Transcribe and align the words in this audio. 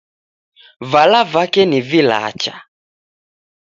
Vala 0.91 1.21
vake 1.31 1.63
ni 1.69 1.79
vilacha. 1.89 2.55